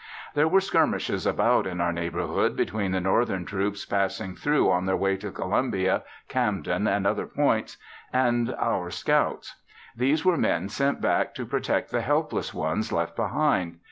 [0.33, 4.97] There were skirmishes about in our neighborhood between the northern troops passing through on their
[4.97, 7.77] way to Columbia, Camden and other points,
[8.11, 9.57] and our scouts.
[9.95, 13.77] These were men sent back to protect the helpless ones left behind.